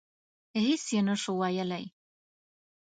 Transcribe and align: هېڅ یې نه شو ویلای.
هېڅ 0.65 0.83
یې 0.95 1.01
نه 1.07 1.15
شو 1.21 1.31
ویلای. 1.39 1.85